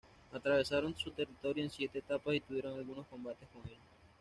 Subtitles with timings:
[0.33, 3.77] Atravesaron su territorio en siete etapas y tuvieron algunos combates con ellos.